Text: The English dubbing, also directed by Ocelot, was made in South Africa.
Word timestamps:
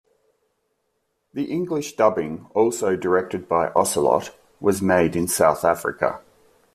The 1.31 1.43
English 1.43 1.95
dubbing, 1.95 2.47
also 2.55 2.95
directed 2.95 3.47
by 3.47 3.69
Ocelot, 3.75 4.31
was 4.59 4.81
made 4.81 5.15
in 5.15 5.27
South 5.27 5.63
Africa. 5.63 6.21